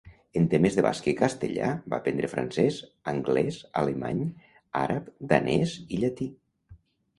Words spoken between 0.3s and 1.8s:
Endemés de basc i castellà,